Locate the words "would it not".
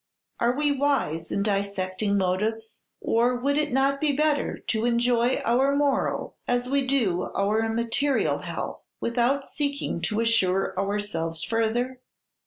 3.35-4.01